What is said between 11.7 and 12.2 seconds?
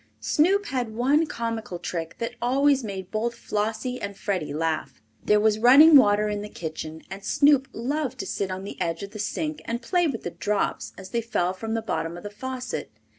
the bottom